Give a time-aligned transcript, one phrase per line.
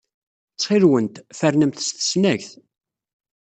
[0.53, 2.51] Ttxil-went, fernemt s tesnagt.